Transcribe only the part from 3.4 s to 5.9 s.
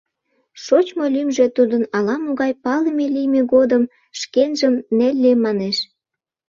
годым шкенжым Нелли манеш.